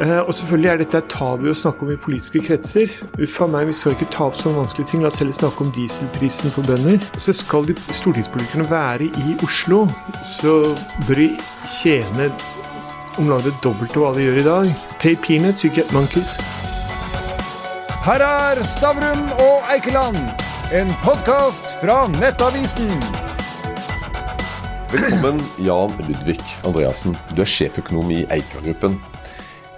[0.00, 2.90] Eh, og selvfølgelig er dette et tabu å snakke om i politiske kretser.
[3.16, 5.04] Uffa meg, vi skal ikke ta opp sånne vanskelige ting.
[5.04, 7.00] La oss heller snakke om dieselprisen for bønder.
[7.16, 9.86] Så skal de stortingspolitikerne være i Oslo,
[10.20, 10.58] så
[11.06, 11.30] bør de
[11.78, 12.28] tjene
[13.16, 14.86] om lag det dobbelte av hva de gjør i dag.
[15.00, 16.36] Pay peanuts, you get monkeys.
[18.04, 20.20] Her er Stavrum og Eikeland,
[20.76, 22.92] en podkast fra Nettavisen.
[24.92, 26.38] Velkommen, Jan Ludvig
[26.68, 27.16] Andreassen.
[27.32, 29.00] Du er sjeføkonom i Eika-gruppen.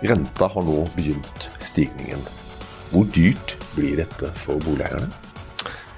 [0.03, 2.21] Renta har nå begynt stigningen.
[2.93, 5.11] Hvor dyrt blir dette for boligeierne?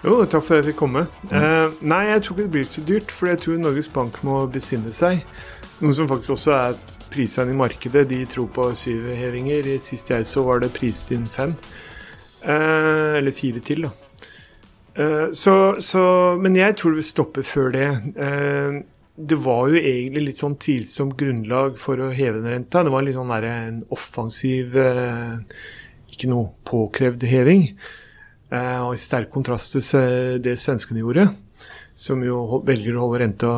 [0.01, 1.05] Jo, takk for at jeg fikk komme.
[1.29, 4.39] Eh, nei, jeg tror ikke det blir så dyrt, for jeg tror Norges Bank må
[4.51, 5.21] besinne seg.
[5.85, 6.79] Noe som faktisk også er
[7.13, 8.07] prisene i markedet.
[8.09, 9.69] De tror på syv hevinger.
[9.85, 11.53] Sist jeg så, var det prist inn fem.
[12.41, 13.93] Eh, eller fire til, da.
[14.97, 16.03] Eh, så, så,
[16.41, 17.91] men jeg tror det vil stoppe før det.
[18.17, 18.81] Eh,
[19.29, 22.85] det var jo egentlig litt sånn tvilsomt grunnlag for å heve den renta.
[22.87, 24.77] Det var litt sånn der, en offensiv,
[26.11, 27.67] ikke noe påkrevd heving.
[28.51, 31.29] Og i sterk kontrast til det svenskene gjorde,
[31.95, 33.53] som jo velger å holde renta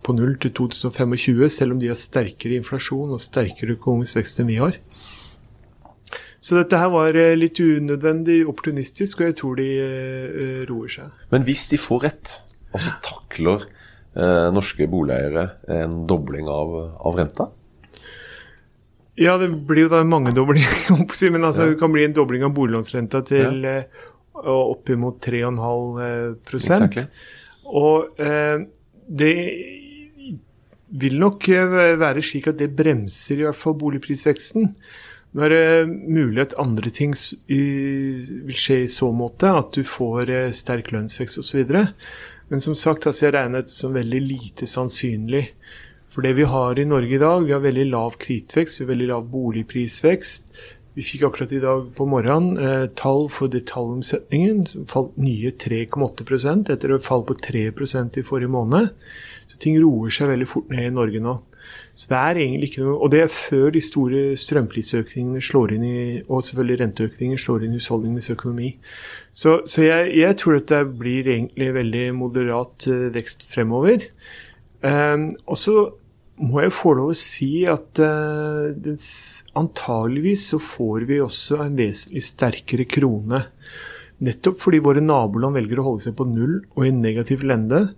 [0.00, 4.48] på null til 2025, selv om de har sterkere inflasjon og sterkere økonomisk vekst enn
[4.50, 4.78] vi har.
[6.40, 9.68] Så dette her var litt unødvendig opportunistisk, og jeg tror de
[10.70, 11.12] roer seg.
[11.32, 12.32] Men hvis de får rett,
[12.72, 13.66] og så takler
[14.10, 17.44] norske boligeiere en dobling av, av, renta?
[19.14, 20.72] Ja, det blir jo da mangedoblinger,
[21.30, 21.70] men altså, ja.
[21.70, 23.76] det kan bli en dobling av boliglånsrenta til ja.
[24.42, 27.06] uh, oppimot 3,5 exactly.
[27.70, 28.18] Og
[29.06, 29.34] det
[30.90, 31.46] vil nok
[32.02, 34.72] være slik at det bremser i hvert fall boligprisveksten.
[35.30, 37.12] Nå er det mulig at andre ting
[37.46, 41.76] vil skje i så måte, at du får eh, sterk lønnsvekst osv.
[42.50, 45.44] Men som sagt, altså jeg regner dette som veldig lite sannsynlig.
[46.10, 48.90] For det vi har i Norge i dag, vi har veldig lav kritvekst, vi har
[48.90, 50.50] veldig lav boligprisvekst.
[50.98, 56.72] Vi fikk akkurat i dag på morgenen eh, tall for detaljomsetningen som falt nye 3,8%
[56.74, 58.90] etter å fall på 3% i forrige måned.
[59.46, 61.36] Så ting roer seg veldig fort ned i Norge nå.
[62.00, 65.84] Så det er egentlig ikke noe, Og det er før de store strømprisøkningene slår inn
[65.84, 65.98] i,
[66.32, 68.70] og selvfølgelig renteøkninger slår inn i husholdningenes økonomi.
[69.36, 74.08] Så, så jeg, jeg, tror at det blir egentlig veldig moderat uh, vekst fremover.
[74.80, 75.76] Um, og så
[76.40, 78.96] må jeg få lov å si at uh, det,
[79.60, 83.44] antageligvis så får vi også en vesentlig sterkere krone.
[84.24, 87.90] Nettopp fordi våre naboland velger å holde seg på null og i negativ lende.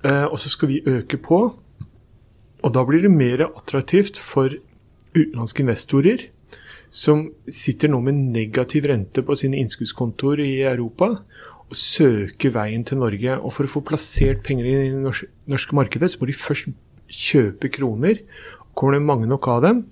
[0.00, 1.44] Uh, og så skal vi øke på.
[2.66, 4.54] Og da blir det mer attraktivt for
[5.14, 6.28] utenlandske investorer
[6.90, 11.18] som sitter nå med negativ rente på sine innskuddskontoer i Europa,
[11.68, 13.34] og søker veien til Norge.
[13.42, 15.16] Og for å få plassert penger i det
[15.52, 16.70] norske markedet, så må de først
[17.12, 18.22] kjøpe kroner.
[18.72, 19.84] Kommer det mange nok av dem,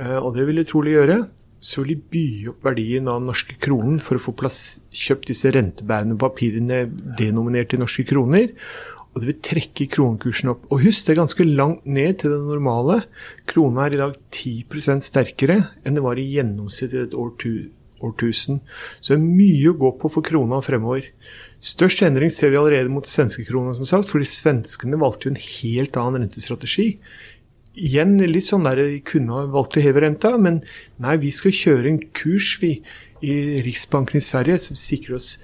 [0.00, 1.28] eh, og det vil de trolig gjøre,
[1.62, 5.30] så vil de by opp verdien av den norske kronen for å få plass, kjøpt
[5.30, 8.50] disse rentebærende papirene denominert i norske kroner.
[9.12, 10.64] Og det vil trekke kronekursen opp.
[10.72, 13.02] Og husk, det er ganske langt ned til det normale.
[13.50, 18.62] Krona er i dag 10% sterkere enn det var i gjennomsnitt i et årtusen.
[19.00, 21.10] Så det er mye å gå på for krona fremover.
[21.62, 26.00] Størst endring ser vi allerede mot svenskekrona, som sagt, fordi svenskene valgte jo en helt
[26.00, 26.88] annen rentestrategi.
[27.78, 30.58] Igjen litt sånn der de kunne ha valgt å heve renta, men
[31.00, 32.78] nei, vi skal kjøre en kurs, vi,
[33.22, 35.36] i Riksbanken i Sverige som sikrer oss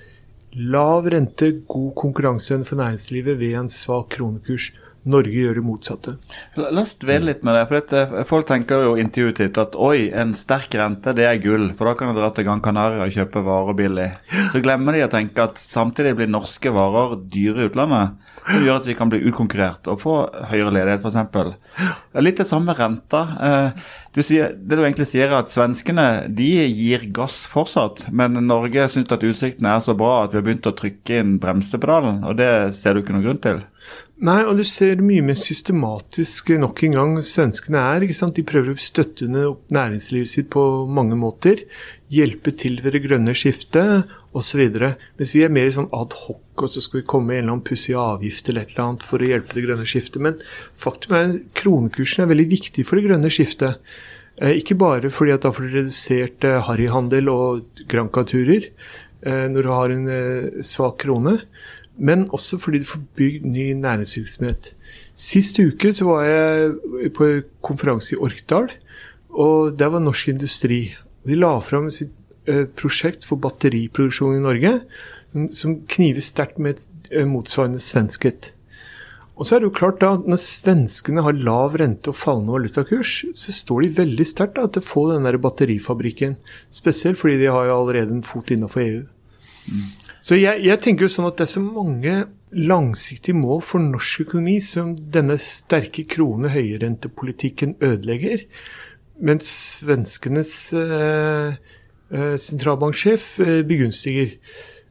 [0.53, 4.73] Lav rente, god konkurranseevne for næringslivet ved en svak kronekurs.
[5.09, 6.15] Norge gjør det motsatte.
[6.59, 7.67] La oss dvele litt med det.
[7.69, 11.71] for dette, eh, Folk tenker jo intuitivt at oi, en sterk rente det er gull,
[11.79, 14.09] for da kan du dra til Gran Canaria og kjøpe varer billig.
[14.53, 18.17] Så glemmer de å tenke at samtidig blir norske varer dyre i utlandet
[18.49, 20.15] som gjør at vi kan bli utkonkurrert og få
[20.51, 21.89] høyere ledighet, f.eks.
[22.25, 23.23] Litt det samme renta.
[23.45, 28.39] Eh, du sier, det du egentlig sier, er at svenskene de gir gass fortsatt, men
[28.49, 32.23] Norge syns at utsiktene er så bra at vi har begynt å trykke inn bremsepedalen,
[32.29, 33.63] og det ser du ikke noen grunn til?
[34.19, 38.03] Nei, og du ser mye mer systematisk nok en gang svenskene er.
[38.03, 38.35] ikke sant?
[38.35, 41.63] De prøver å støtte opp næringslivet sitt på mange måter.
[42.11, 44.65] Hjelpe til ved det grønne skiftet osv.
[45.21, 47.55] Mens vi er mer sånn ad hoc, og så skal vi komme med en eller
[47.55, 50.21] annen pussig avgift eller et eller annet for å hjelpe det grønne skiftet.
[50.27, 50.43] Men
[50.83, 53.79] faktum er at kronekursen er veldig viktig for det grønne skiftet.
[54.43, 59.63] Eh, ikke bare fordi at da får du redusert eh, harryhandel og Granca-turer eh, når
[59.63, 60.09] du har en
[60.67, 61.39] svak krone
[61.99, 64.73] men også fordi du får bygd ny næringsvirksomhet.
[65.19, 67.31] Sist uke så var jeg på
[67.65, 68.71] konferanse i Orkdal,
[69.35, 70.95] og der var Norsk Industri.
[71.27, 72.15] De la fram sitt
[72.49, 74.79] eh, prosjekt for batteriproduksjon i Norge,
[75.55, 76.81] som kniver sterkt med
[77.11, 78.53] eh, motsvarende svenskhet.
[79.39, 83.21] Og så er det jo klart da, Når svenskene har lav rente og fallende valutakurs,
[83.39, 86.35] så står de veldig sterkt til å få den der batterifabrikken.
[86.75, 89.05] Spesielt fordi de har jo allerede en fot innenfor EU.
[89.69, 90.08] Mm.
[90.29, 94.21] Så jeg, jeg, tenker jo sånn at det er så mange langsiktige mål for norsk
[94.27, 98.39] økonomi som denne sterke krone høyrentepolitikken ødelegger.
[99.25, 99.49] Mens
[99.79, 101.57] svenskenes eh,
[102.13, 104.29] eh, sentralbanksjef eh, begunstiger.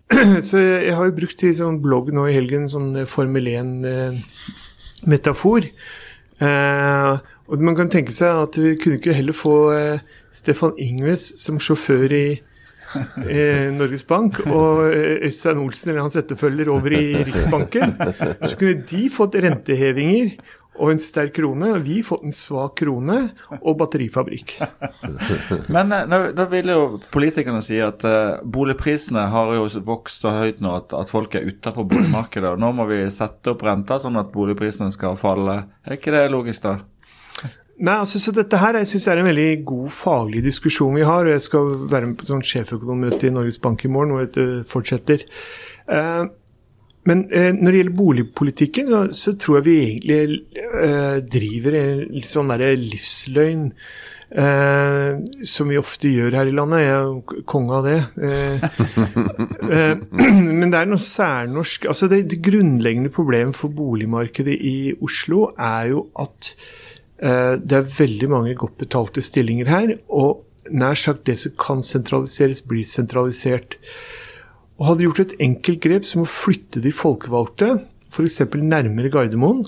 [0.47, 5.61] Så jeg har jo brukt i sånn blogg nå i helgen sånn eh, Formel 1-metafor.
[6.41, 7.13] Eh,
[7.45, 10.01] og man kan tenke seg at vi kunne ikke heller få eh,
[10.33, 12.41] Stefan Ingves som sjåfør i
[13.29, 17.97] eh, Norges Bank og eh, Øystein Olsen eller hans etterfølger over i Riksbanken.
[18.43, 20.37] Så kunne de fått rentehevinger
[20.77, 21.71] og en sterk krone.
[21.85, 23.19] Vi fått en svak krone
[23.57, 24.57] og batterifabrikk.
[25.73, 26.81] Men eh, da vil jo
[27.13, 31.47] politikerne si at uh, boligprisene har jo vokst så høyt nå at, at folk er
[31.49, 32.53] utenfor boligmarkedet.
[32.53, 35.63] og Nå må vi sette opp renta sånn at boligprisene skal falle.
[35.85, 36.77] Er ikke det logisk, da?
[37.77, 41.27] Nei, altså, så Dette her jeg synes er en veldig god faglig diskusjon vi har.
[41.27, 44.25] og Jeg skal være med på et sånt sjeføkonommøte i Norges Bank i morgen, hvor
[44.33, 45.27] det fortsetter.
[45.85, 46.25] Eh,
[47.07, 52.05] men eh, når det gjelder boligpolitikken, så, så, tror jeg vi egentlig eh, driver en
[52.17, 53.69] litt sånn derre livsløgn.
[54.27, 56.81] Eh, som vi ofte gjør her i landet.
[56.83, 57.99] Jeg er jo konge av det.
[58.19, 58.65] Eh,
[59.77, 59.93] eh,
[60.59, 65.93] men det er noe særnorsk altså det, det, grunnleggende problemet for boligmarkedet i Oslo er
[65.93, 66.51] jo at
[67.17, 69.93] det er veldig mange godt betalte stillinger her.
[70.07, 73.77] Og nær sagt det som kan sentraliseres, blir sentralisert
[74.77, 77.79] og hadde gjort et enkelt grep som å flytte de folkevalgte
[78.13, 78.39] f.eks.
[78.55, 79.65] nærmere Gardermoen,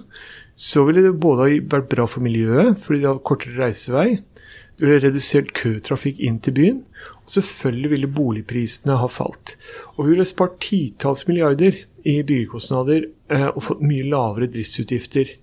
[0.60, 4.20] så ville det både vært bra for miljøet, fordi det har kortere reisevei,
[4.78, 6.80] det ville redusert køtrafikk inn til byen,
[7.26, 9.56] og selvfølgelig ville boligprisene ha falt.
[9.98, 15.34] Og vi ville spart titalls milliarder i byggekostnader eh, og fått mye lavere driftsutgifter.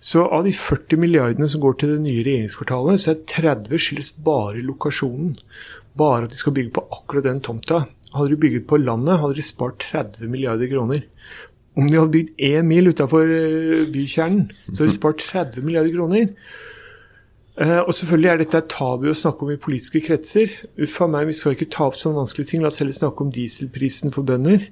[0.00, 4.12] Så av de 40 milliardene som går til det nye regjeringskvartalet, så er 30 skyldes
[4.24, 5.36] bare lokasjonen.
[5.98, 7.84] Bare at de skal bygge på akkurat den tomta.
[8.14, 11.04] Hadde de bygget på landet, hadde de spart 30 milliarder kroner.
[11.78, 15.94] Om de hadde bygd én mil utafor eh, bykjernen, så hadde de spart 30 milliarder
[15.94, 16.30] kroner.
[17.58, 20.52] Uh, og selvfølgelig er dette et tabu å snakke om i politiske kretser.
[20.78, 22.62] Uff meg, vi skal ikke ta opp sånne vanskelige ting.
[22.62, 24.68] La oss heller snakke om dieselprisen for bønder.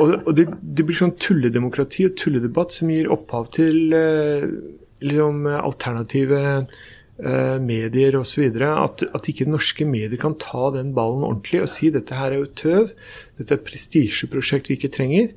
[0.00, 4.46] Og, og det, det, blir sånn tulledemokrati og tulledebatt som gir opphav til eh,
[5.04, 6.40] liksom, alternative
[7.18, 8.44] Eh, medier osv.
[8.62, 12.44] At, at ikke norske medier kan ta den ballen ordentlig og si dette her er
[12.44, 12.92] jo tøv,
[13.40, 15.32] dette er et prestisjeprosjekt vi ikke trenger.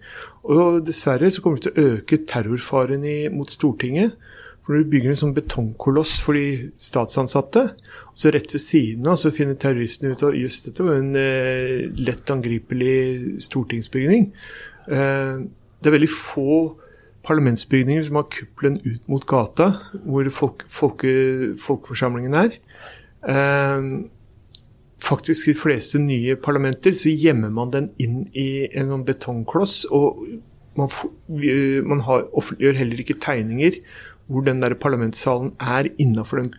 [0.46, 4.14] Og dessverre så kommer det til å øke terrorfaren i, mot Stortinget.
[4.62, 7.64] For du bygger en sånn betongkoloss for de statsansatte,
[8.12, 11.16] og så rett ved siden av så finner terroristene ut at just dette var en
[11.18, 14.30] eh, lett angripelig stortingsbygning.
[14.86, 15.42] Eh,
[15.82, 16.56] det er veldig få
[17.26, 19.72] parlamentsbygninger som har kuppelen ut mot gata,
[20.06, 21.12] hvor folk, folke,
[21.62, 22.56] folkeforsamlingen er.
[23.26, 23.90] Eh,
[25.02, 29.84] faktisk de fleste nye parlamenter så gjemmer man den inn i en sånn betongkloss.
[29.90, 30.22] Og
[30.78, 30.94] man,
[31.90, 33.82] man har, offentliggjør heller ikke tegninger
[34.32, 36.54] hvor den der parlamentssalen er innafor den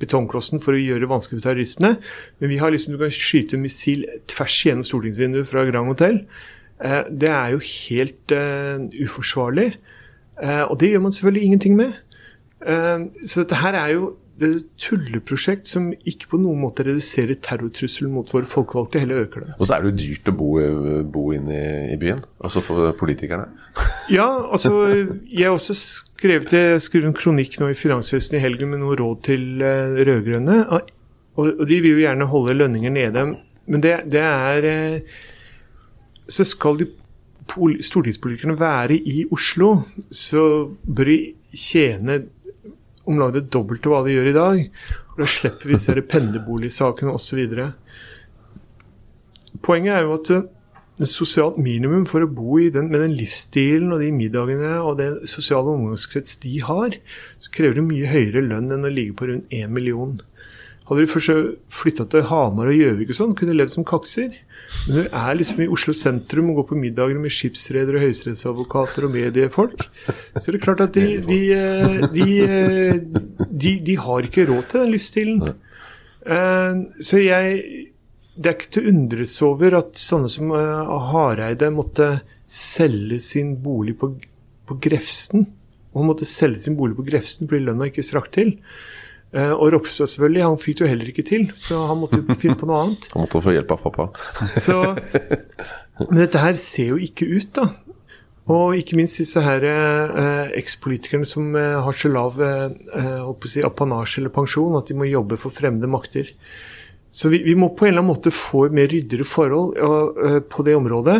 [0.00, 1.94] betongklossen for å gjøre det vanskelig for terroristene.
[2.40, 6.22] Men vi har liksom, du kan skyte missil tvers gjennom stortingsvinduet fra Grand Hotel.
[6.80, 9.74] Eh, det er jo helt eh, uforsvarlig.
[10.40, 11.98] Eh, og det gjør man selvfølgelig ingenting med.
[12.64, 14.14] Eh, så dette her er jo
[14.80, 19.56] tulleprosjekt som ikke på noen måte reduserer terrortrusselen mot våre folkevalgte, heller øker det.
[19.58, 20.48] Og så er det jo dyrt å bo,
[21.12, 21.58] bo inne
[21.92, 23.50] i, byen, altså for politikerne.
[24.18, 28.72] ja, altså jeg har også skrevet jeg skrev en kronikk nå i Finansvesenet i helgen
[28.72, 30.62] med noe råd til uh, rød-grønne.
[30.72, 30.88] Og,
[31.40, 33.26] og, de vil jo gjerne holde lønninger nede,
[33.70, 35.20] men det, det er uh,
[36.30, 36.88] Så skal de
[37.82, 41.18] stortingspolitikerne være i Oslo, så bør de
[41.56, 42.22] tjene
[43.10, 44.62] om lag det dobbelte hva de gjør i dag.
[45.10, 47.42] Og da slipper vi disse pendlerboligsakene osv.
[49.66, 50.38] Poenget er jo at et
[51.02, 54.98] eh, sosialt minimum for å bo i den, med den livsstilen og de middagene og
[55.00, 56.96] den sosiale omgangskrets de har,
[57.42, 60.18] så krever det mye høyere lønn enn å ligge på rundt 1 million.
[60.90, 64.32] Hadde de først flytta til Hamar og Gjøvik og sånn, kunne de levd som kakser.
[64.86, 68.06] Men når du er liksom i Oslo sentrum og går på middager med skipsredere og
[68.08, 69.84] høyesterettsadvokater og mediefolk,
[70.34, 72.98] så er det klart at de, de, eh, eh,
[73.50, 75.54] de, de har ikke råd til den livsstilen.
[76.26, 77.62] Eh, så jeg
[78.40, 80.52] Det er ikke til å undres over at sånne som
[81.10, 84.14] Hareide måtte selge sin bolig på,
[84.66, 85.44] på Grefsen.
[85.90, 88.54] Og han måtte selge sin bolig på Grefsen fordi lønna ikke strakk til.
[89.30, 92.58] Uh, og Ropstø selvfølgelig, han fyrte jo heller ikke til, så han måtte jo finne
[92.58, 93.06] på noe annet.
[93.14, 94.08] Han måtte få hjelp av pappa.
[94.66, 94.80] så,
[96.08, 97.70] men dette her ser jo ikke ut, da.
[98.50, 104.22] Og ikke minst disse her eh, ekspolitikerne som eh, har så lav eh, si, apanasje
[104.22, 106.32] eller pensjon at de må jobbe for fremmede makter.
[107.10, 110.62] Så vi, vi, må på en eller annen måte få mer ryddigere forhold uh, på
[110.66, 111.16] det området.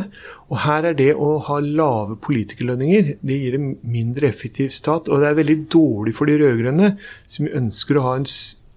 [0.50, 5.11] Og her er det å ha lave politikerlønninger det gir en mindre effektiv stat.
[5.11, 6.92] Og det er veldig dårlig for de rød-grønne,
[7.30, 8.28] som ønsker å ha en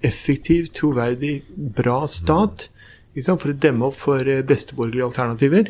[0.04, 2.70] effektiv, troverdig, bra stat
[3.14, 5.70] for å demme opp for eh, besteborgerlige alternativer.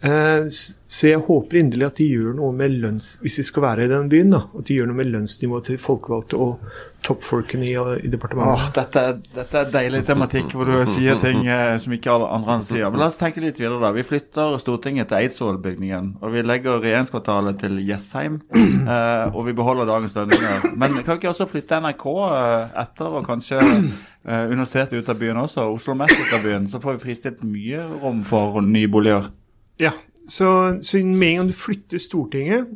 [0.00, 3.16] Uh, så jeg håper inderlig at de gjør noe med lønns...
[3.20, 4.44] Hvis de skal være i den byen, da.
[4.56, 6.62] At de gjør noe med lønnsnivået til folkevalgte og
[7.06, 8.52] toppfolkene i, i departementet.
[8.52, 9.04] Åh, dette,
[9.34, 12.88] dette, er, deilig tematikk hvor du sier ting eh, som ikke alle andre sier.
[12.90, 13.92] Men la oss tenke litt videre, da.
[13.96, 16.12] Vi flytter Stortinget til Eidsvollbygningen.
[16.20, 18.40] Og vi legger regjeringskvartalet til Jessheim.
[18.90, 20.70] Eh, og vi beholder dagens lønninger.
[20.78, 25.18] Men kan vi ikke også flytte NRK eh, etter, og kanskje eh, universitetet ut av
[25.20, 25.66] byen også?
[25.74, 26.68] Oslo Mest ut av byen.
[26.72, 29.28] Så får vi fristilt mye rom for nye boliger.
[29.80, 29.92] Ja,
[30.30, 32.72] så, så med en gang du flytter Stortinget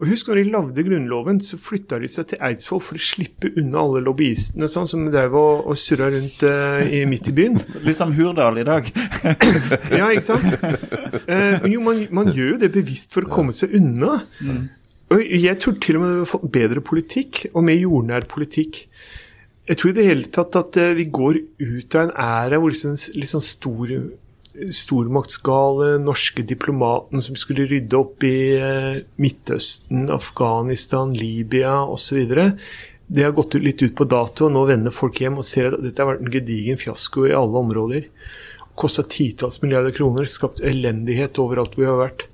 [0.00, 3.52] og Husk når de lagde Grunnloven, så flytta de seg til Eidsvoll for å slippe
[3.60, 7.60] unna alle lobbyistene sånn, som drev og, og surra rundt uh, i, midt i byen.
[7.86, 8.88] Litt som Hurdal i dag.
[10.00, 10.48] ja, ikke sant?
[11.28, 14.24] Uh, jo, man, man, gjør jo det bevisst for å komme seg unna.
[14.42, 14.64] Mm.
[15.14, 18.82] Og jeg tror til og med det har fått bedre politikk, og mer jordnær politikk.
[19.68, 22.74] Jeg tror i det hele tatt at uh, vi går ut av en æra hvor
[22.74, 23.94] liksom, litt sånn stor
[24.54, 32.22] stormaktsgale norske diplomaten som skulle rydde opp i eh, Midtøsten, Afghanistan, Libya osv.
[33.06, 35.82] Det har gått litt ut på dato, og nå vender folk hjem og ser at
[35.82, 38.06] dette har vært en gedigen fiasko i alle områder.
[38.78, 42.28] Kosta titalls milliarder kroner, skapt elendighet overalt vi har vært.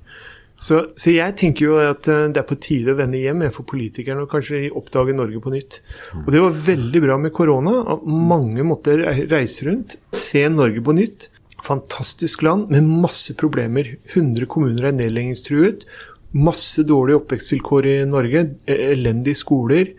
[0.61, 3.65] Så, så, jeg tenker jo at eh, det er på tide å vende hjem for
[3.65, 5.79] politikerne og kanskje oppdage Norge på nytt.
[6.21, 10.93] Og det var veldig bra med korona, at mange måtte reise rundt, se Norge på
[10.93, 11.30] nytt.
[11.65, 13.95] Fantastisk land med masse problemer.
[14.13, 15.85] 100 kommuner er nedleggingstruet.
[16.31, 18.45] Masse dårlige oppvekstvilkår i Norge.
[18.65, 19.93] E, elendige skoler.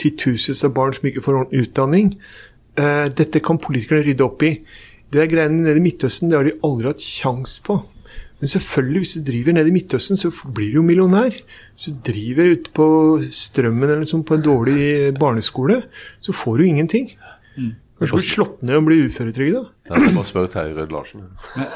[0.00, 2.14] Titusenvis av barn som ikke får utdanning.
[2.78, 4.54] Eh, dette kan politikerne rydde opp i.
[5.10, 7.80] Det er greiene nede i Midtøsten det har de aldri hatt kjangs på.
[8.40, 11.34] Men selvfølgelig, hvis du driver nede i Midtøsten, så blir du jo millionær.
[11.74, 12.86] Hvis du driver ute på
[13.36, 14.84] Strømmen eller sånn på en dårlig
[15.18, 15.82] barneskole,
[16.24, 17.10] så får du ingenting.
[17.58, 17.74] Mm.
[18.00, 19.60] Kanskje blir slått ned og bli uføretrygda?
[19.90, 21.26] Jeg må spørre Terje Rød Larsen.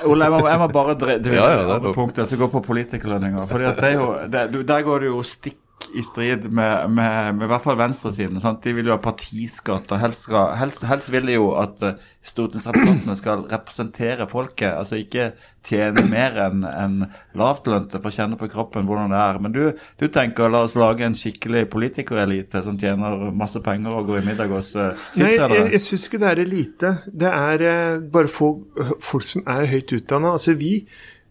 [0.09, 3.45] Ole, jeg må, jeg må bare drøye ja, ja, punktet som går på politikerlønninger.
[3.51, 5.59] For der går det jo stikk
[5.95, 8.41] i strid med, med, med i hvert fall venstresiden.
[8.43, 8.63] Sant?
[8.65, 10.27] De vil jo ha partiskatt, og helst,
[10.59, 14.73] helst, helst vil de jo at uh, stortingsrepresentantene skal representere folket.
[14.73, 15.29] Altså ikke
[15.65, 16.97] tjene mer enn en
[17.39, 19.39] lavtlønte for å kjenne på kroppen hvordan det er.
[19.45, 19.63] Men du,
[20.01, 24.27] du tenker la oss lage en skikkelig politikerelite som tjener masse penger og går i
[24.33, 26.95] middag hos uh, Nei, jeg, jeg syns ikke det er elite.
[27.07, 28.67] Det er uh, bare folk,
[29.05, 30.35] folk, som er høyt utdanna.
[30.35, 30.77] Altså vi,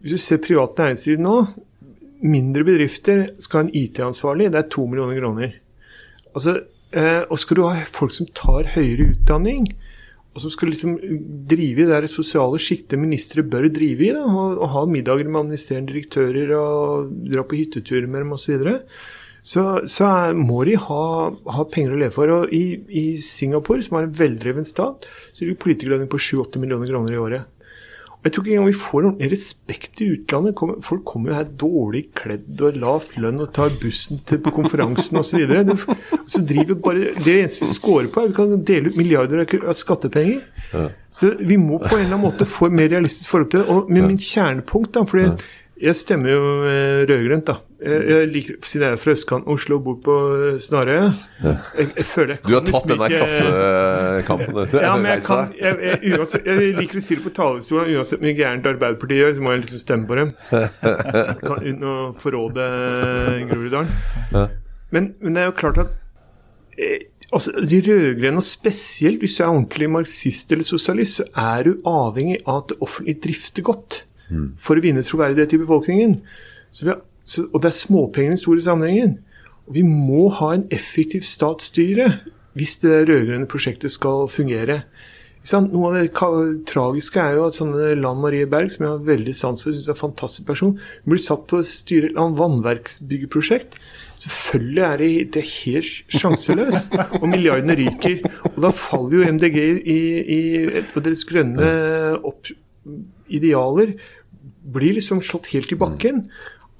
[0.03, 1.37] hvis du ser privat næringsliv nå
[2.23, 5.57] mindre bedrifter skal ha en IT-ansvarlig, det er to millioner kroner.
[6.33, 6.59] Altså,
[6.95, 9.67] eh, og skal du ha folk som tar høyere utdanning,
[10.33, 10.95] og som skal liksom
[11.49, 15.43] drive i det sosiale sjiktet ministre bør drive i, da, og, og, ha middager med
[15.43, 18.77] administrerende direktører og dra på hytteturer med dem osv., så,
[19.43, 22.31] så, så må de ha, ha, penger å leve for.
[22.33, 26.63] Og i, i Singapore, som er en veldreven stat, så er det politikerlønning på 7-8
[26.63, 27.62] millioner kroner i året.
[28.23, 30.61] Jeg tror ikke engang vi får ordentlig respekt i utlandet.
[30.85, 35.19] Folk kommer jo her dårlig kledd og lavt lønn og tar bussen til på konferansen
[35.19, 35.43] osv.
[36.31, 39.43] Så driver bare, Det eneste vi scorer på, er at vi kan dele ut milliarder
[39.43, 40.39] av skattepenger.
[40.71, 40.85] Ja.
[41.11, 43.67] Så vi må på en eller annen måte få mer realistisk forhold til det.
[43.67, 45.27] Og med min kjernepunkt, da, fordi
[45.83, 47.59] jeg stemmer jo eh, rød-grønt, da.
[47.83, 51.09] Jeg, jeg liker, Siden jeg er fra østkant Oslo og bor på eh, Snarøya
[51.43, 54.59] jeg, jeg, føler jeg Du har tatt den denne klassekampen?
[54.77, 57.91] ja, men jeg, kan, jeg, uansett, jeg, liker å si det på talerstolen.
[57.97, 60.31] Uansett hvor mye gærent Arbeiderpartiet gjør, så må jeg liksom stemme på dem.
[61.67, 62.67] Uten å forråde
[63.51, 63.91] Groruddalen.
[64.93, 65.93] Men, men, det er jo klart at
[66.77, 71.67] eh, altså, de rød-grønne, og spesielt hvis du er ordentlig marxist eller sosialist, så er
[71.67, 74.03] du avhengig av at det offentlige drifter godt
[74.57, 76.15] for å vinne troverdighet i befolkningen.
[76.73, 79.17] Så vi Har, så, og det er småpenger i den store sammenhengen.
[79.67, 82.09] Og vi må ha en effektiv statsstyre
[82.57, 84.83] hvis det rød-grønne prosjektet skal fungere.
[85.43, 89.33] Noe av det tragiske er jo at sånne Lan Marie Berg, som jeg har veldig
[89.35, 93.75] sans for, synes er en fantastisk person, hun blir satt på å styre et vannverksbyggeprosjekt.
[94.23, 98.23] Selvfølgelig er det, det er helt sjanseløst, og milliardene ryker.
[98.53, 99.99] Og da faller jo MDG i,
[100.37, 100.41] i,
[100.79, 101.73] i deres grønne
[102.23, 102.53] opp,
[103.27, 103.97] idealer
[104.63, 106.23] blir liksom slått helt i bakken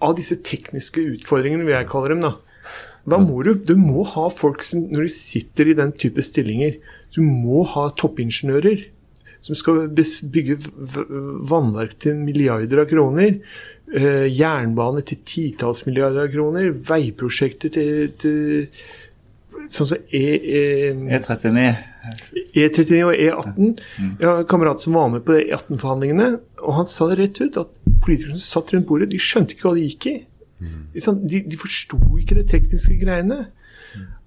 [0.04, 2.26] av disse tekniske utfordringene, vil jeg kalle dem.
[2.26, 2.36] Da
[3.04, 6.78] Da må du, du må ha folk som, når de sitter i den type stillinger
[7.12, 8.86] Du må ha toppingeniører
[9.44, 10.56] som skal bygge
[11.52, 13.42] vannverk til milliarder av kroner.
[13.92, 16.70] Eh, jernbane til titalls milliarder av kroner.
[16.72, 18.78] Veiprosjekter til, til
[19.68, 20.24] sånn som E...
[20.40, 20.64] E
[21.28, 21.66] 39
[22.54, 23.70] E39 og E18.
[24.20, 26.34] Jeg har en kamerat som var med på E18-forhandlingene,
[26.64, 29.70] og han sa det rett ut at politikerne som satt rundt bordet, de skjønte ikke
[29.70, 30.16] hva de gikk i.
[30.64, 33.46] De, de forsto ikke det tekniske greiene.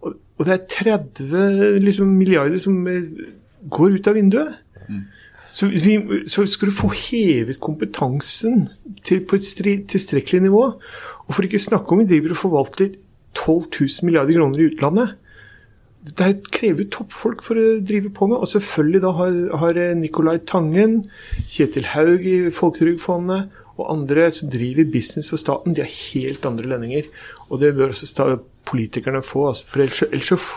[0.05, 3.09] Og, og det er 30 liksom, milliarder som eh,
[3.73, 4.55] går ut av vinduet.
[5.57, 5.97] Så, vi,
[6.29, 8.67] så, skal du få hevet kompetansen
[9.07, 10.65] til, på et tilstrekkelig nivå,
[11.27, 12.91] og for ikke snakke om vi driver og forvalter
[13.35, 15.15] 12 000 milliarder kroner i utlandet.
[16.07, 18.39] Det krever toppfolk for å drive på med.
[18.39, 21.01] Og selvfølgelig da har, har Nicolai Tangen,
[21.49, 26.69] Kjetil Haug i Folketrygdfondet og andre som driver business for staten, de har helt andre
[26.73, 27.09] lønninger.
[27.51, 29.49] Og det bør også politikerne få.
[29.51, 30.49] Altså, for ellers, ellers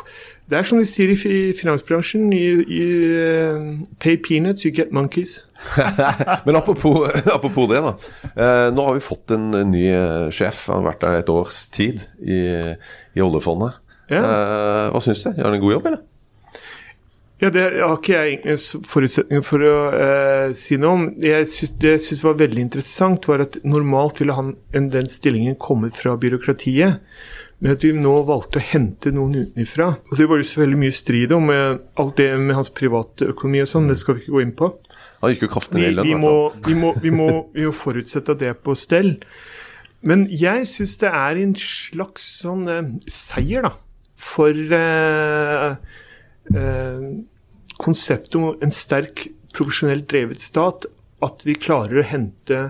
[0.49, 3.67] det er som de sier i finansbransjen you, you, uh,
[4.01, 5.43] Pay peanuts, you get monkeys.
[6.45, 7.05] Men apropos,
[7.37, 7.93] apropos, det, da.
[8.33, 10.65] Eh, nå har vi fått en, en ny eh, sjef.
[10.71, 12.39] Han har vært der et års tid i,
[13.13, 13.77] i oljefondet.
[14.09, 14.23] Ja.
[14.23, 15.29] Eh, hva syns du?
[15.35, 16.01] Gjør han en god jobb, eller?
[17.39, 21.03] Ja, Det har ikke jeg egentlig forutsetninger for å eh, si noe om.
[21.23, 25.55] Jeg synes, det jeg syns var veldig interessant, var at normalt ville han, den stillingen
[25.55, 26.99] kommet fra byråkratiet.
[27.59, 29.87] Men at vi nå valgte å hente noen utenfra.
[30.07, 33.31] Og det var jo så veldig mye strid om Eh, alt det med hans private
[33.31, 33.87] økonomi og sånn.
[33.87, 34.69] Det skal vi ikke gå inn på.
[35.23, 36.11] Han gikk jo kraftig ned i lønn.
[36.23, 36.35] Må,
[36.67, 39.15] vi, må, vi, må, vi må forutsette at det er på stell.
[40.03, 43.73] Men jeg syns det er en slags sånn eh, seier, da,
[44.19, 46.05] for Eh,
[47.79, 50.87] konseptet om en sterk, profesjonelt drevet stat,
[51.25, 52.61] at vi klarer å hente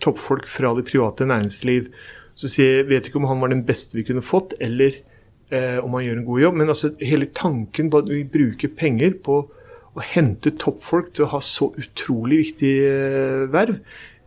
[0.00, 1.90] toppfolk fra det private næringsliv.
[2.38, 4.96] Så sier jeg vet ikke om han var den beste vi kunne fått, eller
[5.52, 6.60] eh, om han gjør en god jobb.
[6.60, 9.42] Men altså, hele tanken på at vi bruker penger på
[9.90, 13.80] å hente toppfolk til å ha så utrolig viktige eh, verv,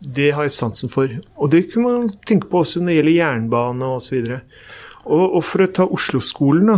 [0.04, 1.08] det har jeg sansen for.
[1.40, 4.18] Og det kunne man tenke på også når det gjelder jernbane osv.
[4.20, 4.64] Og,
[5.04, 6.70] og for å ta Oslo-skolen,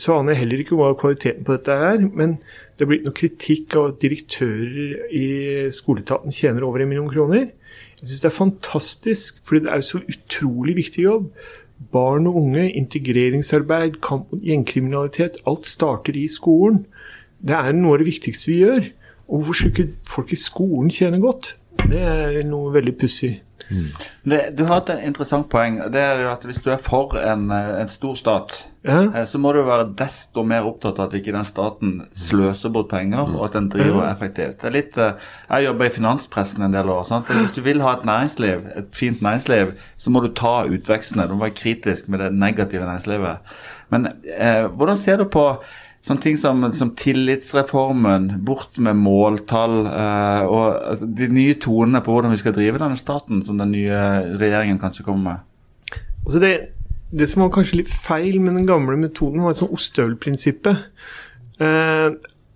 [0.00, 2.02] så aner jeg heller ikke hva kvaliteten på dette er.
[2.04, 2.36] Men
[2.74, 5.26] det har blitt noe kritikk av at direktører i
[5.72, 7.48] skoleetaten tjener over en million kroner.
[8.00, 11.30] Jeg syns det er fantastisk, for det er jo så utrolig viktig jobb.
[11.94, 15.40] Barn og unge, integreringsarbeid, kamp mot gjengkriminalitet.
[15.48, 16.84] Alt starter i skolen.
[17.40, 18.90] Det er noe av det viktigste vi gjør.
[19.24, 21.54] Og hvorfor skulle ikke folk i skolen tjene godt?
[21.84, 23.38] Det er noe veldig pussig.
[23.70, 23.90] Mm.
[24.30, 25.80] Det, du har et interessant poeng.
[25.92, 28.98] det er jo at Hvis du er for en, en stor stat, ja.
[29.16, 32.90] Eh, så må du være desto mer opptatt av at ikke den staten sløser bort
[32.90, 34.58] penger, og at den driver effektivt.
[34.60, 35.14] Det litt, eh,
[35.48, 37.06] Jeg jobber i finanspressen en del år.
[37.08, 37.26] Sant?
[37.32, 41.28] Hvis du vil ha et næringsliv, et fint næringsliv, så må du ta utvekstene.
[41.28, 43.38] Du må være kritisk med det negative næringslivet.
[43.90, 45.62] Men eh, hvordan ser du på
[46.04, 52.12] Sånne ting som, som, tillitsreformen, bort med måltall eh, og altså, de nye tonene på
[52.12, 54.00] hvordan vi skal drive denne staten, som den nye
[54.36, 56.02] regjeringen kanskje kommer med.
[56.26, 56.52] Altså det,
[57.08, 60.84] det som var kanskje litt feil med den gamle metoden, var sånn ostehøvelprinsippet.
[61.64, 62.08] Eh,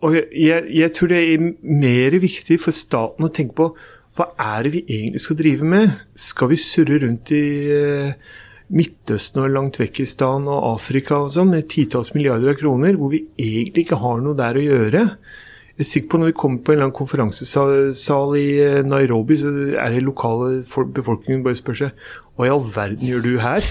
[0.04, 3.70] og jeg, jeg, tror det er mer viktig for staten å tenke på
[4.18, 5.96] hva er det vi egentlig skal drive med?
[6.18, 8.36] Skal vi surre rundt i uh,
[8.68, 13.86] Midtøsten og Langtvekkistan og Afrika og sånn, med titalls milliarder av kroner, hvor vi egentlig
[13.86, 15.04] ikke har noe der å gjøre.
[15.78, 19.36] Jeg er sikker på Når vi kommer på en eller annen konferansesal i eh, Nairobi,
[19.38, 20.64] så er det lokale
[20.96, 23.68] befolkningen bare spør seg hva i all verden gjør du her?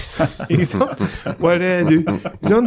[1.40, 2.08] Hva er det du
[2.48, 2.66] sånn?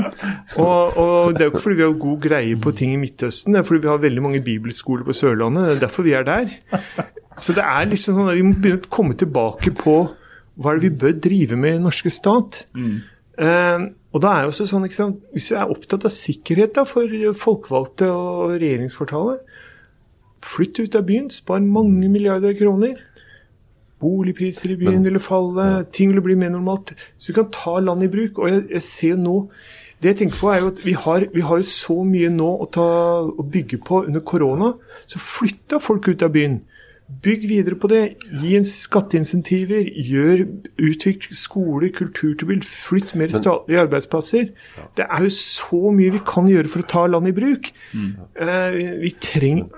[0.62, 3.54] og, og, det er jo ikke fordi vi har god greie på ting i Midtøsten,
[3.54, 5.68] det er fordi vi har veldig mange bibelskoler på Sørlandet.
[5.68, 6.56] Det er derfor vi er der.
[7.38, 9.98] Så det er liksom sånn at vi må begynne å komme tilbake på
[10.62, 12.66] hva er det vi bør drive med i den norske stat?
[12.78, 13.02] Mm.
[13.42, 16.84] Eh, og da er også sånn, ikke sant, Hvis vi er opptatt av sikkerhet da,
[16.88, 17.08] for
[17.40, 19.46] folkevalgte og regjeringskvartalet,
[20.46, 22.98] flytt ut av byen, spar mange milliarder kroner.
[24.02, 25.84] Boligpriser i byen Men, ville falle, ja.
[25.86, 26.96] ting ville bli mer normalt.
[27.18, 28.42] Så vi kan ta land i bruk.
[28.42, 29.46] Og jeg, jeg ser nå
[30.02, 32.50] det jeg tenker på er jo at Vi har, vi har jo så mye nå
[32.64, 32.86] å, ta,
[33.22, 34.74] å bygge på under korona.
[35.06, 36.58] Så flytta folk ut av byen.
[37.22, 38.02] Bygg videre på det.
[38.42, 39.90] Gi en skatteinsentiver.
[40.08, 40.46] Gjør,
[40.80, 42.66] utvikle skole, kulturtilbud.
[42.68, 44.50] Flytt mer statlige arbeidsplasser.
[44.78, 44.88] Ja.
[44.98, 47.72] Det er jo så mye vi kan gjøre for å ta landet i bruk.
[47.94, 48.12] Mm.
[48.40, 49.70] Uh, vi trenger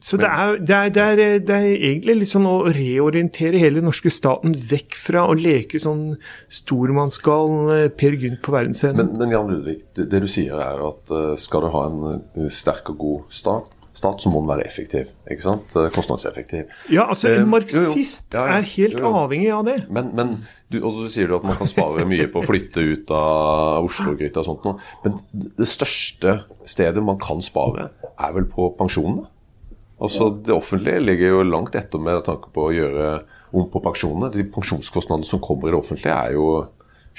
[0.00, 3.82] så det er, det, er, det, er, det er, egentlig litt sånn å reorientere hele
[3.84, 6.14] norske staten vekk fra å leke sånn
[6.48, 8.96] stormannsgal eh, Per Gynt på verdensscenen.
[8.96, 11.84] Men, men Jan Ludvig, det, det, du sier er jo at uh, skal du ha
[11.90, 13.68] en sterk og god stat,
[14.00, 15.12] stat, så må den være effektiv.
[15.30, 15.74] ikke sant?
[15.76, 16.70] Eh, kostnadseffektiv.
[16.92, 18.46] Ja, altså en eh, marxist jo, jo.
[18.50, 19.76] Ja, er helt jo, avhengig av det.
[19.92, 20.32] Men, men
[20.72, 23.86] du, og så sier du at man kan spare mye på å flytte ut av
[23.88, 24.80] Oslo-gryta og sånt noe.
[25.04, 29.28] Men det største stedet man kan spare, er vel på pensjonene?
[30.00, 33.08] Altså, Det offentlige ligger jo langt etter med tanke på å gjøre
[33.52, 34.32] om på pensjonene.
[34.32, 36.46] De pensjonskostnadene som kommer i det offentlige, er jo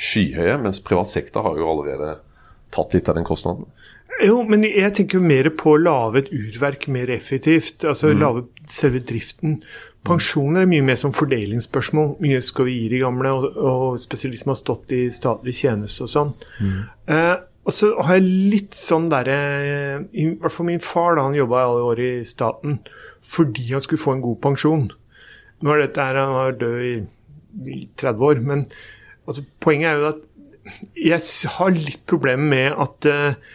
[0.02, 2.15] skyhøye, mens privat sektor har jo allerede
[2.74, 3.67] tatt litt av den kostnaden.
[4.22, 7.86] Jo, men jeg tenker jo mer på å lage et urverk mer effektivt.
[7.88, 8.20] Altså mm.
[8.22, 9.62] lage selve driften.
[10.08, 12.16] Pensjoner er mye mer som fordelingsspørsmål.
[12.24, 15.56] Mye skal vi gi de gamle, og, og spesielt de som har stått i statlig
[15.60, 16.34] tjeneste og sånn.
[16.62, 16.80] Mm.
[17.14, 19.38] Eh, og så har jeg litt sånn derre
[20.18, 22.82] I hvert fall min far, da han jobba alle år i staten
[23.22, 24.88] fordi han skulle få en god pensjon.
[25.62, 26.94] Nå er dette her, Han var død i,
[27.70, 28.64] i 30 år, men
[29.30, 30.24] altså, poenget er jo at
[30.98, 33.52] jeg har litt problemer med at uh,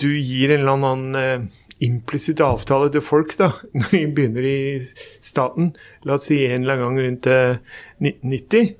[0.00, 4.58] du gir en eller annen uh, implisitt avtale til folk da, når de begynner i
[5.24, 5.72] staten.
[6.06, 8.74] La oss si en eller annen gang rundt uh, eh, 90.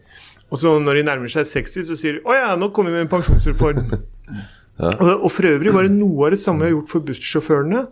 [0.46, 3.00] Og så når de nærmer seg 60, så sier de 'Å ja, nå kommer vi
[3.00, 3.88] med en pensjonsreform'.
[4.82, 4.92] ja.
[4.92, 7.86] og, og, for øvrig var det noe av det samme jeg har gjort for bussjåførene.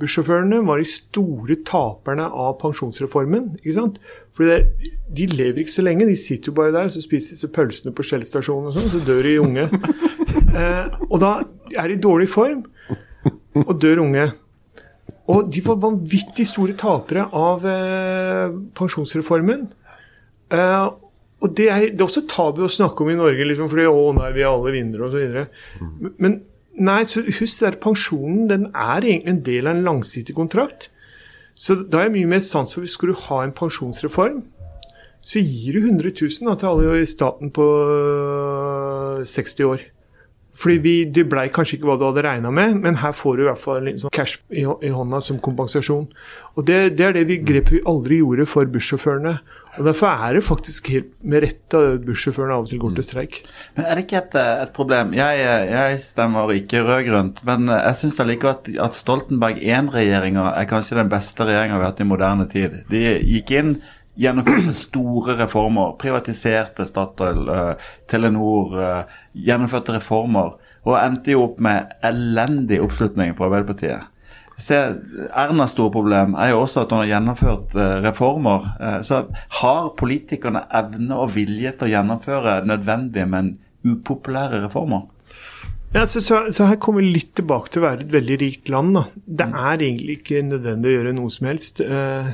[0.00, 3.50] Bussjåførene var de store taperne av pensjonsreformen.
[3.60, 3.98] ikke sant?
[4.36, 6.08] For de lever ikke så lenge.
[6.08, 9.28] De sitter jo bare der så spiser disse pølsene på Shell-stasjonen, og sånn, så dør
[9.28, 9.68] de unge.
[10.52, 11.28] Eh, og da
[11.80, 12.58] er de i dårlig form
[13.62, 14.26] og dør unge.
[15.32, 19.62] Og de var vanvittig store tapere av eh, pensjonsreformen.
[20.52, 20.90] Eh,
[21.42, 24.10] og det er, det er, også tabu å snakke om i Norge, liksom, fordi å
[24.18, 26.10] nei, vi er alle vinnere osv.
[26.20, 30.88] Men Nei, så husk der pensjonen den er egentlig en del av en langsiktig kontrakt.
[31.54, 34.40] Så da er jeg mye mer sans for hvis du ha en pensjonsreform,
[35.22, 37.66] så gir du 100 000 da, til alle i staten på
[39.28, 39.84] 60 øh, år.
[40.52, 43.44] Fordi vi, Det blei kanskje ikke hva du hadde regna med, men her får du
[43.44, 46.06] i hvert fall litt sånn cash i, hånda som kompensasjon.
[46.56, 49.38] Og Det, det er det vi grepet vi aldri gjorde for bussjåførene.
[49.78, 53.38] Og Derfor er det faktisk helt med rette bussjåførene av og til går til streik.
[53.78, 55.14] Men Er det ikke et, et problem?
[55.16, 55.40] Jeg,
[55.72, 61.12] jeg, stemmer ikke rød-grønt, men jeg syns allikevel at, at Stoltenberg I-regjeringa er kanskje den
[61.12, 62.82] beste regjeringa vi har hatt i moderne tid.
[62.92, 63.74] De gikk inn,
[64.18, 71.92] gjennomførte store reformer, privatiserte Statoil, uh, Telenor, uh, gjennomførte reformer, og endte jo opp med
[72.04, 74.08] elendig oppslutning på Arbeiderpartiet.
[74.60, 74.76] Se,
[75.32, 78.68] Ernas store problem er jo også at hun har gjennomført uh, reformer.
[79.06, 79.24] Så
[79.62, 85.08] har politikerne evne og vilje til å gjennomføre nødvendige, men upopulære reformer?
[85.92, 88.70] Ja, så, så, så, her kommer vi litt tilbake til å være et veldig rikt
[88.72, 88.94] land.
[88.96, 89.02] Da.
[89.40, 91.82] Det er egentlig ikke nødvendig å gjøre noe som helst.
[91.84, 92.30] Uh,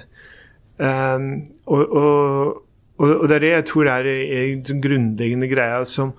[0.79, 2.59] og, og,
[2.99, 6.15] og, det er det jeg tror er en grunnleggende greia som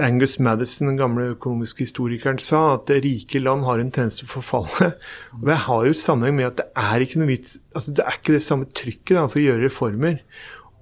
[0.00, 4.34] Angus Madison, den gamle økonomiske historikeren, sa at rike land har en tendens til å
[4.34, 4.90] forfalle.
[5.38, 8.18] Og Det har jo sammenheng med at det er ikke noe vits, altså det er
[8.18, 10.18] ikke det samme trykket da, for å gjøre reformer.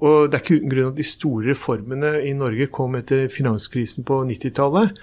[0.00, 4.06] Og Det er ikke uten grunn at de store reformene i Norge kom etter finanskrisen
[4.08, 4.98] på 90-tallet.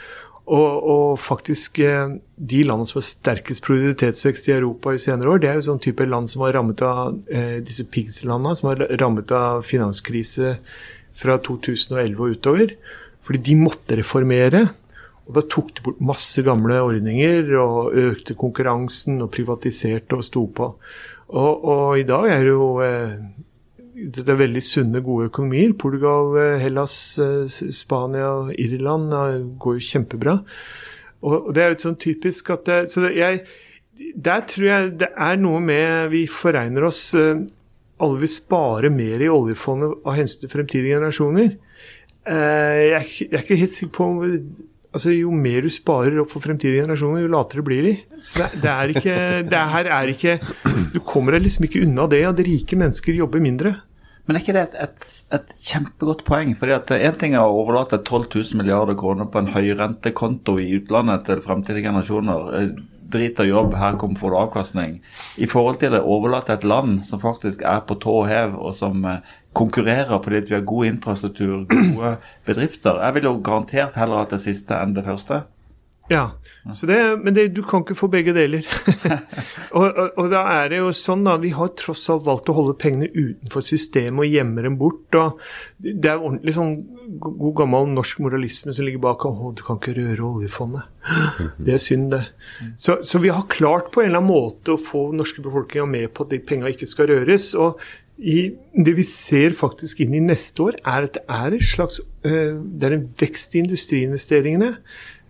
[0.48, 5.42] Og, og, faktisk eh, de landene som har sterkest produktivitetsvekst i Europa i senere år,
[5.44, 8.86] det er jo sånn type land som har rammet av eh, disse pigslandene, som har
[9.02, 10.56] rammet av finanskrise
[11.18, 12.76] fra 2011 og utover.
[13.28, 14.64] Fordi de måtte reformere.
[15.28, 20.46] Og da tok de bort masse gamle ordninger og økte konkurransen og privatiserte og sto
[20.48, 20.72] på.
[21.28, 23.18] Og, og i dag er det jo eh,
[24.16, 25.74] det er veldig sunne, gode økonomier.
[25.80, 29.12] Portugal, eh, Hellas, Spania Spania, Irland
[29.60, 30.38] går jo kjempebra.
[31.28, 33.42] Og, det er jo sånn typisk at det, Så det, jeg,
[34.16, 39.32] der tror jeg det er noe med Vi foregner oss Alle vil spare mer i
[39.34, 41.56] oljefondet av hensyn til fremtidige generasjoner.
[42.28, 44.18] Eh, jeg, jeg, er ikke helt sikker på om
[44.92, 47.94] altså, Jo mer du sparer opp for fremtidige generasjoner, jo latere blir de.
[48.20, 49.18] Så det, det, er ikke,
[49.48, 50.38] det her er ikke
[50.94, 53.78] Du kommer deg liksom ikke unna det at rike mennesker jobber mindre.
[54.28, 56.52] Men er ikke det et, et, et kjempegodt poeng?
[56.60, 60.74] fordi at Én ting er å overlate 12 000 milliarder kroner på en høyrentekonto i
[60.82, 62.54] utlandet til fremtidige generasjoner.
[62.60, 62.70] Eh,
[63.08, 64.96] drit og jobb, her kommer får du avkastning.
[65.40, 68.76] I forhold til å overlate et land som faktisk er på tå og hev, og
[68.76, 72.18] som eh, konkurrerer fordi vi har god infrastruktur, gode
[72.50, 73.00] bedrifter.
[73.06, 75.46] Jeg vil jo garantert heller ha det siste enn det første.
[76.08, 76.38] Ja,
[76.88, 78.64] det, men det, du kan ikke få begge deler.
[79.78, 82.56] og, og, og, da er det jo sånn da, Vi har tross alt valgt å
[82.56, 85.18] holde pengene utenfor systemet og gjemme dem bort.
[85.20, 85.42] og
[85.84, 86.74] Det er ordentlig sånn
[87.20, 89.28] god gammel norsk moralisme som ligger bak.
[89.28, 90.88] Å, du kan ikke røre oljefondet.
[91.60, 92.24] Det er synd, det.
[92.80, 96.12] Så, så, vi har klart på en eller annen måte å få norske befolkninga med
[96.16, 97.52] på at de penga ikke skal røres.
[97.60, 97.82] og
[98.18, 102.00] i, det vi ser faktisk inn i neste år, er at det er et slags
[102.02, 104.72] uh, Det er en vekst i industriinvesteringene.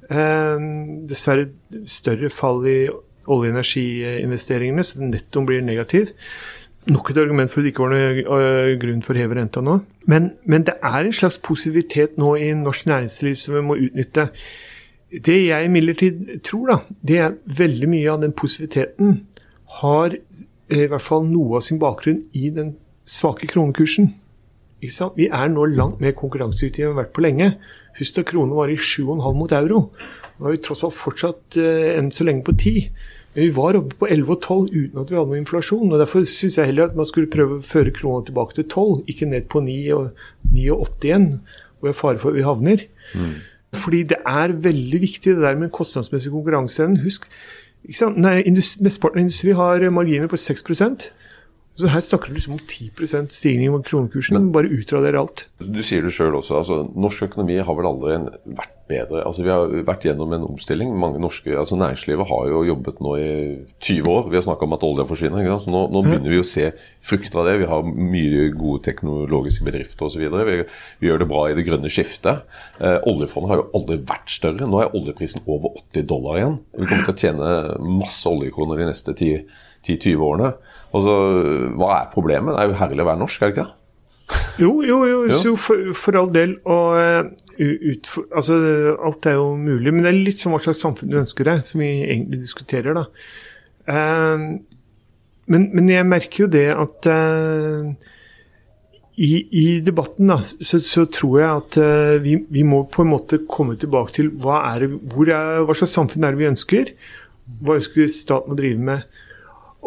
[0.08, 1.50] Uh, dessverre
[1.89, 2.80] større fall i
[3.28, 6.13] olje- og energiinvesteringene, så nettoen blir negativ.
[6.88, 9.63] Nok et argument for at det ikke var noen uh, grunn for å heve renta
[9.63, 9.82] nå.
[10.08, 14.30] Men, men, det er en slags positivitet nå i norsk næringsliv som vi må utnytte.
[15.12, 19.20] Det jeg imidlertid tror, da, det er veldig mye av den positiviteten
[19.82, 22.76] har i hvert fall noe av sin bakgrunn i den
[23.08, 24.13] svake kronekursen.
[24.80, 27.52] Vi er nå langt mer konkurransedyktige enn vi har vært på lenge.
[27.97, 29.83] Husk da kronen var i 7,5 mot euro.
[30.38, 32.89] Nå er vi tross alt fortsatt eh, enn så lenge på 10.
[33.33, 35.91] Men vi var oppe på 11 og 12 uten at vi hadde noe inflasjon.
[35.91, 39.03] og Derfor syns jeg heller at man skulle prøve å føre krona tilbake til 12,
[39.13, 41.29] ikke ned på 9 og, 89 igjen,
[41.77, 42.86] hvor jeg er fare for at vi havner.
[43.13, 43.36] Mm.
[43.77, 47.01] Fordi det er veldig viktig det der med kostnadsmessig konkurranseevne.
[47.03, 47.27] Husk,
[47.86, 48.17] ikke sant?
[48.21, 50.65] Nei, industri, Mesteparten av industri har marginer på 6
[51.78, 54.38] så her snakker du liksom om 10% stigning på kronekursen.
[54.40, 55.46] Men, bare utrader alt.
[55.62, 56.58] Du sier det sjøl også.
[56.58, 58.18] altså Norsk økonomi har vel aldri
[58.58, 59.22] vært bedre.
[59.28, 60.96] altså Vi har vært gjennom en omstilling.
[60.98, 63.30] mange norske, altså Næringslivet har jo jobbet nå i
[63.84, 64.30] 20 år.
[64.32, 65.44] Vi har snakka om at olja forsvinner.
[65.44, 65.68] ikke sant?
[65.68, 66.72] Så nå, nå begynner vi å se
[67.04, 67.60] frukter av det.
[67.62, 70.24] Vi har mye gode teknologiske bedrifter osv.
[70.24, 70.58] Vi,
[71.04, 72.42] vi gjør det bra i det grønne skiftet.
[72.82, 74.66] Eh, oljefondet har jo aldri vært større.
[74.66, 76.58] Nå er oljeprisen over 80 dollar igjen.
[76.74, 77.54] Vi kommer til å tjene
[78.02, 80.56] masse oljekroner de neste 10-20 årene.
[80.95, 81.17] Altså,
[81.76, 82.54] Hva er problemet?
[82.56, 83.76] Det er jo herlig å være norsk, er det ikke det?
[84.60, 85.56] Jo, jo, jo, jo.
[85.60, 86.58] For, for, all del.
[86.67, 88.58] Og uh, ut, altså,
[89.06, 89.93] alt er jo mulig.
[89.93, 92.97] Men det er litt som hva slags samfunn du ønsker deg, som vi egentlig diskuterer,
[92.97, 93.08] da.
[93.88, 94.60] Uh,
[95.47, 97.88] men, men, jeg merker jo det at uh,
[99.17, 101.78] i, i, debatten da, så, så, tror jeg at
[102.21, 106.28] vi, vi, må på en måte komme tilbake til hva, er, er, hva slags samfunn
[106.28, 106.91] er det vi ønsker?
[107.63, 109.23] Hva ønsker staten å drive med?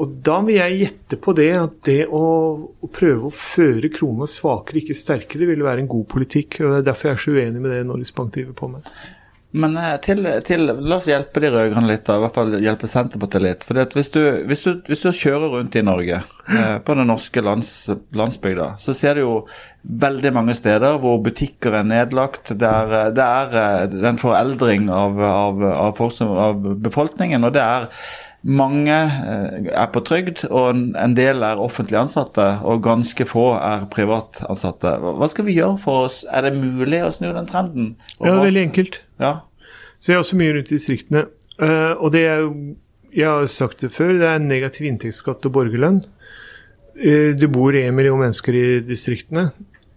[0.00, 2.24] Og da vil jeg gjette på det at det å,
[2.80, 6.62] å prøve å føre krona svakere, ikke sterkere, ville være en god politikk.
[6.62, 8.92] og Det er derfor jeg er så uenig med det Norges Bank driver på med.
[9.60, 12.88] Men eh, til, til, la oss hjelpe de rød-grønne litt, da, i hvert fall hjelpe
[12.88, 13.66] Senterpartiet litt.
[13.66, 17.72] For hvis hvis, hvis, du, kjører rundt i Norge, eh, på den norske lands,
[18.16, 19.34] landsbygda, så ser du jo
[19.82, 22.54] veldig mange steder hvor butikker er nedlagt.
[22.54, 26.02] Det er, eh, det eh, en foreldring av, av, av,
[26.46, 27.44] av befolkningen.
[27.44, 27.90] og det er
[28.46, 33.84] mange eh, er på trygd, og en del er offentlig ansatte, og ganske få er
[33.92, 34.94] privatansatte.
[35.20, 36.22] Hva skal vi gjøre for oss?
[36.24, 37.90] Er det mulig å snu den trenden?
[38.18, 39.02] Og ja, veldig enkelt.
[39.20, 39.34] Ja.
[40.00, 41.26] Så jeg er også mye rundt i distriktene.
[41.60, 42.54] Uh, og det er jo,
[43.12, 46.00] jeg har sagt det før, det er negativ inntektsskatt og borgerlønn.
[46.96, 49.50] Uh, det bor én million mennesker i distriktene.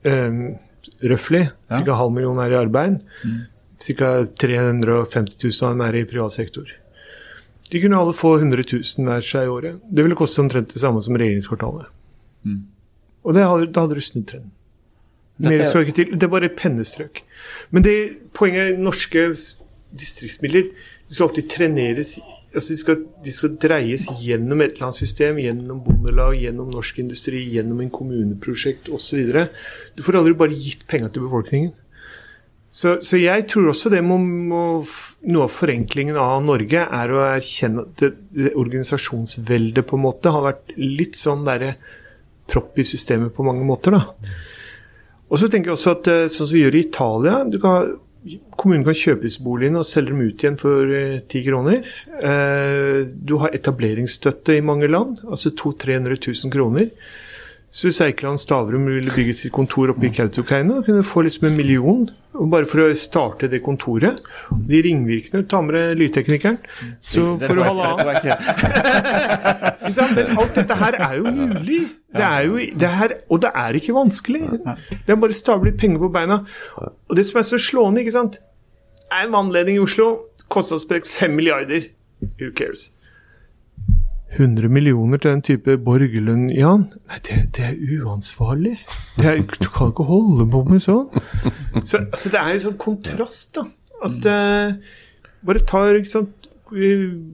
[0.03, 0.59] Um,
[0.99, 1.45] Røftlig.
[1.71, 1.95] Ja.
[1.95, 2.99] Halv million er i arbeid.
[3.23, 3.43] Mm.
[3.79, 4.09] Ca.
[4.39, 6.67] 350 000 er i privat sektor.
[7.73, 9.79] De kunne alle få 100 000 hver seg i året.
[9.89, 11.89] Det ville koste omtrent det samme som regjeringskvartalet.
[12.45, 12.59] Mm.
[13.23, 14.53] Og det hadde, da hadde du snudd trenden.
[15.43, 16.13] Mer skal ikke til.
[16.13, 17.23] Det er bare pennestrøk.
[17.73, 17.97] Men det
[18.37, 19.25] poenget er norske
[19.97, 22.15] distriktsmidler de skal alltid treneres
[22.53, 26.99] altså de, skal, de skal dreies gjennom et eller annet system, gjennom bondelag, gjennom norsk
[27.01, 29.31] industri, gjennom en kommuneprosjekt osv.
[29.97, 31.73] Du får aldri bare gitt penger til befolkningen.
[32.73, 34.61] Så, så, jeg tror også det må, må,
[35.29, 40.33] Noe av forenklingen av Norge er å erkjenne at det, det organisasjonsveldet på en måte
[40.33, 41.75] har vært litt sånn derre
[42.49, 43.93] propp i systemet på mange måter.
[43.93, 44.33] da.
[45.29, 47.93] Og så tenker jeg også at eh, sånn som vi gjør i Italia kan,
[48.55, 51.87] Kommunen kan kjøpe disse boligene og selge dem ut igjen for eh, ti eh, kroner.
[53.13, 56.89] Du har etableringsstøtte i mange land, altså 200 000-300 000 kroner.
[57.73, 61.47] Så hvis Eikeland Stavrum ville bygge sitt kontor oppe i Kautokeino, kunne du få liksom
[61.49, 64.21] en million bare for å starte det kontoret.
[64.69, 66.59] De ringvirkene Ta med deg lydteknikeren,
[67.01, 68.21] så får du halvannen.
[70.17, 71.81] Men alt dette her er jo mulig.
[72.13, 74.43] Det er jo, det her, og det er ikke vanskelig.
[74.53, 76.43] Det er bare å stable penger på beina.
[76.77, 78.41] Og det som er så slående, ikke sant
[79.13, 80.09] er en vannledning i Oslo.
[80.53, 81.89] Kostnadssprekk 5 milliarder.
[82.39, 82.91] Who cares?
[84.33, 86.87] 100 millioner til den type borgerlønn, Jan?
[87.09, 88.77] Nei, det, det er uansvarlig.
[89.17, 91.09] Det er, du kan ikke holde på med sånn.
[91.85, 93.67] Så, altså, det er en sånn kontrast, da.
[94.03, 94.99] At uh,
[95.43, 96.89] Bare tar ikke sant, vi,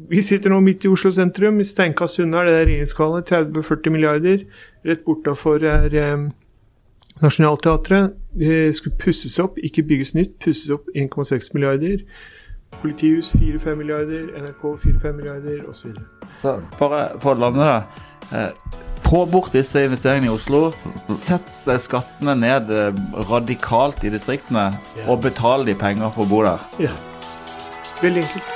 [0.09, 4.43] vi, sitter nå midt i Oslo sentrum, i steinkast unna det der regjeringskvalet, 30-40 milliarder.
[4.87, 6.25] Rett bortafor er um,
[7.21, 8.17] Nationaltheatret.
[8.39, 10.35] Det skulle pusses opp, ikke bygges nytt.
[10.43, 12.03] Pusses opp 1,6 milliarder.
[12.81, 15.93] Politihus 4-5 milliarder, NRK 4-5 milliarder osv.
[15.93, 18.05] Så, så bare for å lande, da.
[18.31, 18.49] Eh,
[19.09, 20.69] få bort disse investeringene i Oslo.
[21.09, 21.49] Sett
[21.81, 22.93] skattene ned eh,
[23.29, 25.09] radikalt i distriktene, yeah.
[25.09, 26.63] og betal de penger for å bo der.
[26.89, 26.93] Ja.
[28.03, 28.55] Veldig enkelt.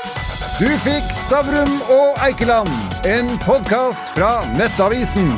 [0.62, 2.71] Du fikk Stavrum og Eikeland,
[3.10, 5.34] en podkast fra Nettavisen.